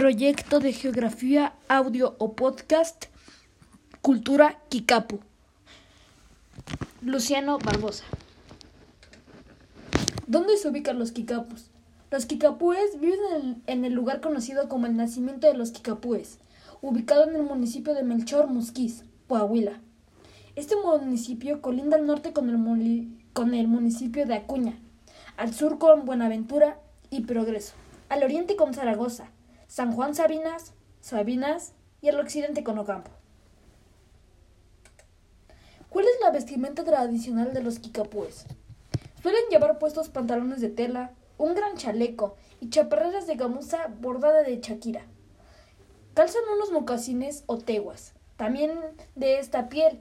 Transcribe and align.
Proyecto 0.00 0.60
de 0.60 0.72
Geografía, 0.72 1.52
Audio 1.68 2.16
o 2.18 2.32
Podcast, 2.32 3.04
Cultura 4.00 4.58
Kikapu. 4.70 5.20
Luciano 7.02 7.58
Barbosa. 7.58 8.04
¿Dónde 10.26 10.56
se 10.56 10.70
ubican 10.70 10.98
los 10.98 11.12
Kikapus? 11.12 11.66
Los 12.10 12.24
Kikapúes 12.24 12.98
viven 12.98 13.18
en 13.30 13.36
el, 13.36 13.56
en 13.66 13.84
el 13.84 13.92
lugar 13.92 14.22
conocido 14.22 14.70
como 14.70 14.86
el 14.86 14.96
nacimiento 14.96 15.46
de 15.46 15.52
los 15.52 15.70
Kikapúes, 15.70 16.38
ubicado 16.80 17.28
en 17.28 17.36
el 17.36 17.42
municipio 17.42 17.92
de 17.92 18.02
Melchor 18.02 18.46
Musquís, 18.46 19.04
Coahuila. 19.28 19.82
Este 20.56 20.76
municipio 20.76 21.60
colinda 21.60 21.98
al 21.98 22.06
norte 22.06 22.32
con 22.32 22.48
el, 22.48 23.06
con 23.34 23.52
el 23.52 23.68
municipio 23.68 24.24
de 24.24 24.36
Acuña, 24.36 24.78
al 25.36 25.52
sur 25.52 25.78
con 25.78 26.06
Buenaventura 26.06 26.80
y 27.10 27.20
Progreso, 27.24 27.74
al 28.08 28.22
oriente 28.22 28.56
con 28.56 28.72
Zaragoza, 28.72 29.28
San 29.70 29.92
Juan 29.92 30.16
Sabinas, 30.16 30.72
Sabinas 31.00 31.74
y 32.02 32.08
al 32.08 32.18
occidente 32.18 32.64
con 32.64 32.76
Ocampo. 32.76 33.12
¿Cuál 35.88 36.06
es 36.06 36.20
la 36.20 36.32
vestimenta 36.32 36.82
tradicional 36.82 37.54
de 37.54 37.62
los 37.62 37.78
kikapúes? 37.78 38.46
Suelen 39.22 39.44
llevar 39.48 39.78
puestos 39.78 40.08
pantalones 40.08 40.60
de 40.60 40.70
tela, 40.70 41.12
un 41.38 41.54
gran 41.54 41.76
chaleco 41.76 42.34
y 42.58 42.68
chaparreras 42.68 43.28
de 43.28 43.36
gamuza 43.36 43.86
bordada 44.00 44.42
de 44.42 44.60
chaquira. 44.60 45.02
Calzan 46.14 46.42
unos 46.52 46.72
mocasines 46.72 47.44
o 47.46 47.58
teguas, 47.58 48.14
también 48.36 48.76
de 49.14 49.38
esta 49.38 49.68
piel, 49.68 50.00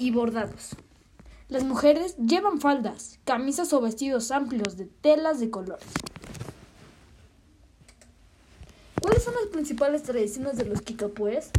y 0.00 0.10
bordados. 0.10 0.74
Las 1.46 1.62
mujeres 1.62 2.16
llevan 2.16 2.60
faldas, 2.60 3.20
camisas 3.22 3.72
o 3.72 3.80
vestidos 3.80 4.32
amplios 4.32 4.76
de 4.76 4.86
telas 4.86 5.38
de 5.38 5.48
colores. 5.48 5.86
Son 9.26 9.34
las 9.34 9.46
principales 9.46 10.04
tradiciones 10.04 10.56
de 10.56 10.66
los 10.66 10.82
kikapúes? 10.82 11.50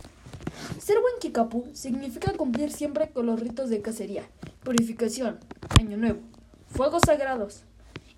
Ser 0.79 1.01
buen 1.01 1.15
kikapú 1.19 1.67
significa 1.73 2.31
cumplir 2.31 2.71
siempre 2.71 3.09
con 3.09 3.25
los 3.25 3.41
ritos 3.41 3.69
de 3.69 3.81
cacería, 3.81 4.23
purificación, 4.63 5.37
año 5.77 5.97
nuevo, 5.97 6.19
fuegos 6.69 7.01
sagrados 7.05 7.63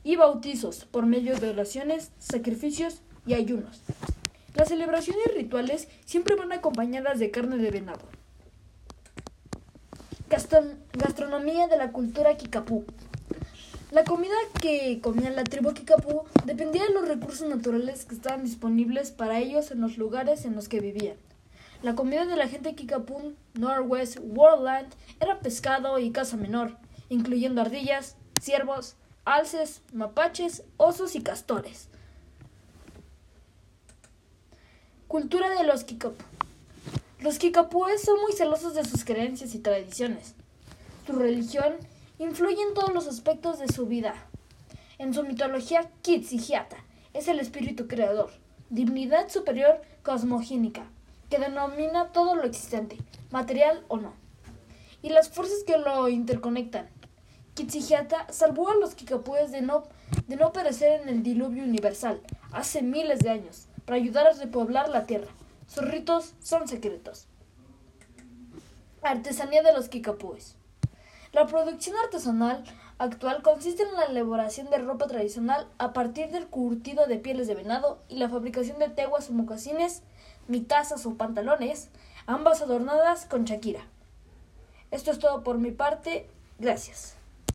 y 0.04 0.18
bautizos 0.18 0.86
por 0.86 1.08
medio 1.08 1.36
de 1.40 1.50
oraciones, 1.50 2.12
sacrificios 2.20 3.02
y 3.26 3.34
ayunos. 3.34 3.82
Las 4.54 4.70
celebraciones 4.70 5.34
rituales 5.34 5.88
siempre 6.06 6.36
van 6.36 6.52
acompañadas 6.52 7.18
de 7.18 7.32
carne 7.32 7.58
de 7.58 7.72
venado. 7.72 8.06
Gastronomía 10.94 11.68
de 11.68 11.78
la 11.78 11.92
cultura 11.92 12.38
kikapú. 12.38 12.86
La 13.92 14.04
comida 14.04 14.36
que 14.62 15.00
comía 15.02 15.32
la 15.32 15.44
tribu 15.44 15.74
Kikapú 15.74 16.24
dependía 16.46 16.84
de 16.84 16.94
los 16.94 17.08
recursos 17.08 17.50
naturales 17.50 18.06
que 18.06 18.14
estaban 18.14 18.44
disponibles 18.44 19.10
para 19.10 19.40
ellos 19.40 19.72
en 19.72 19.82
los 19.82 19.98
lugares 19.98 20.46
en 20.46 20.56
los 20.56 20.70
que 20.70 20.80
vivían. 20.80 21.18
La 21.82 21.96
comida 21.96 22.28
de 22.28 22.36
la 22.36 22.48
gente 22.48 22.76
Kikapú 22.76 23.34
Northwest 23.56 24.20
Worldland 24.22 24.94
era 25.20 25.40
pescado 25.40 25.98
y 25.98 26.12
caza 26.12 26.38
menor, 26.38 26.78
incluyendo 27.10 27.62
ardillas, 27.62 28.16
ciervos, 28.40 28.96
alces, 29.26 29.82
mapaches, 29.92 30.64
osos 30.78 31.16
y 31.16 31.24
castores. 31.24 31.90
Cultura 35.08 35.50
de 35.50 35.64
los 35.64 35.84
Kikapú. 35.84 36.24
Los 37.22 37.40
Kikapúes 37.40 38.04
son 38.04 38.22
muy 38.22 38.34
celosos 38.34 38.76
de 38.76 38.86
sus 38.86 39.04
creencias 39.04 39.56
y 39.56 39.60
tradiciones. 39.60 40.36
Su 41.08 41.14
religión 41.14 41.74
influye 42.20 42.62
en 42.62 42.74
todos 42.74 42.94
los 42.94 43.08
aspectos 43.08 43.60
de 43.60 43.70
su 43.70 43.88
vida. 43.88 44.14
En 44.98 45.14
su 45.14 45.24
mitología, 45.24 45.90
Kitzigiata 46.02 46.78
es 47.14 47.30
el 47.30 47.40
espíritu 47.40 47.88
creador, 47.88 48.30
divinidad 48.70 49.30
superior 49.30 49.82
cosmogénica, 50.04 50.84
que 51.30 51.40
denomina 51.40 52.12
todo 52.12 52.36
lo 52.36 52.44
existente, 52.44 52.98
material 53.32 53.84
o 53.88 53.98
no, 53.98 54.14
y 55.02 55.10
las 55.10 55.30
fuerzas 55.30 55.64
que 55.66 55.78
lo 55.78 56.10
interconectan. 56.10 56.90
Kitzigiata 57.56 58.28
salvó 58.32 58.70
a 58.70 58.76
los 58.76 58.96
kikapúes 58.96 59.52
de 59.52 59.62
no, 59.62 59.86
de 60.28 60.36
no 60.36 60.52
perecer 60.52 61.02
en 61.02 61.10
el 61.10 61.24
diluvio 61.24 61.64
universal 61.64 62.22
hace 62.52 62.82
miles 62.82 63.20
de 63.20 63.30
años, 63.30 63.68
para 63.86 63.96
ayudar 63.96 64.28
a 64.28 64.34
repoblar 64.34 64.90
la 64.90 65.06
tierra. 65.06 65.32
Sus 65.68 65.90
ritos 65.90 66.34
son 66.42 66.68
secretos. 66.68 67.28
Artesanía 69.02 69.64
de 69.64 69.72
los 69.72 69.88
kikapúes. 69.88 70.59
La 71.32 71.46
producción 71.46 71.96
artesanal 72.04 72.64
actual 72.98 73.44
consiste 73.44 73.84
en 73.84 73.94
la 73.94 74.06
elaboración 74.06 74.70
de 74.72 74.80
ropa 74.80 75.06
tradicional 75.06 75.68
a 75.78 75.94
partir 75.94 76.32
del 76.32 76.48
curtido 76.48 77.06
de 77.06 77.18
pieles 77.18 77.48
de 77.48 77.54
venado 77.54 78.00
y 78.10 78.16
la 78.16 78.30
fabricación 78.30 78.80
de 78.80 78.90
teguas 78.90 79.30
o 79.30 79.34
mocasines, 79.34 80.02
mitazas 80.48 81.06
o 81.06 81.14
pantalones, 81.16 81.90
ambas 82.26 82.64
adornadas 82.64 83.26
con 83.26 83.46
chaquira. 83.46 83.82
Esto 84.90 85.12
es 85.12 85.20
todo 85.20 85.44
por 85.44 85.60
mi 85.60 85.70
parte. 85.70 86.28
Gracias. 86.58 87.19